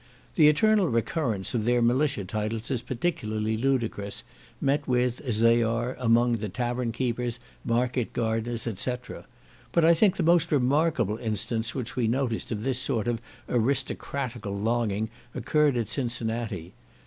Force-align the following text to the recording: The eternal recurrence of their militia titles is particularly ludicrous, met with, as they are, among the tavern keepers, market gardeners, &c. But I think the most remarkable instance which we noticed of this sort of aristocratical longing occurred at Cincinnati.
The 0.33 0.47
eternal 0.49 0.89
recurrence 0.89 1.53
of 1.53 1.63
their 1.63 1.79
militia 1.79 2.25
titles 2.25 2.71
is 2.71 2.81
particularly 2.81 3.55
ludicrous, 3.55 4.23
met 4.59 4.87
with, 4.87 5.21
as 5.23 5.41
they 5.41 5.61
are, 5.61 5.95
among 5.99 6.37
the 6.37 6.49
tavern 6.49 6.91
keepers, 6.91 7.39
market 7.63 8.11
gardeners, 8.11 8.67
&c. 8.79 8.95
But 9.71 9.85
I 9.85 9.93
think 9.93 10.15
the 10.15 10.23
most 10.23 10.51
remarkable 10.51 11.17
instance 11.19 11.75
which 11.75 11.95
we 11.95 12.07
noticed 12.07 12.51
of 12.51 12.63
this 12.63 12.79
sort 12.79 13.07
of 13.07 13.21
aristocratical 13.47 14.57
longing 14.59 15.11
occurred 15.35 15.77
at 15.77 15.87
Cincinnati. 15.87 16.73